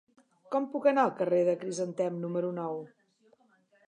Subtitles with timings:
[0.53, 2.81] Com puc anar al carrer del Crisantem número nou?